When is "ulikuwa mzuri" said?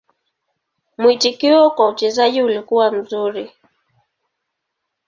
2.43-3.51